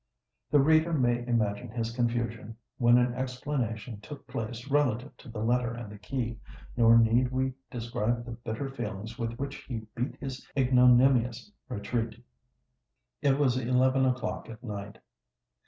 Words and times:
The 0.49 0.59
reader 0.59 0.93
may 0.93 1.19
imagine 1.27 1.69
his 1.69 1.95
confusion, 1.95 2.57
when 2.79 2.97
an 2.97 3.13
explanation 3.13 4.01
took 4.01 4.25
place 4.25 4.67
relative 4.67 5.15
to 5.17 5.29
the 5.29 5.43
letter 5.43 5.75
and 5.75 5.91
the 5.91 5.99
key; 5.99 6.39
nor 6.75 6.97
need 6.97 7.31
we 7.31 7.53
describe 7.69 8.25
the 8.25 8.31
bitter 8.31 8.67
feelings 8.71 9.19
with 9.19 9.33
which 9.37 9.57
he 9.65 9.85
beat 9.93 10.15
his 10.15 10.43
ignominious 10.57 11.51
retreat. 11.69 12.25
It 13.21 13.37
was 13.37 13.57
eleven 13.57 14.07
o'clock 14.07 14.49
at 14.49 14.63
night. 14.63 14.97